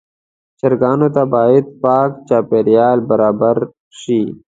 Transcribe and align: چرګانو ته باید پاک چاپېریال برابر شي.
چرګانو 0.59 1.07
ته 1.15 1.23
باید 1.33 1.65
پاک 1.83 2.11
چاپېریال 2.27 2.97
برابر 3.09 3.57
شي. 3.99 4.21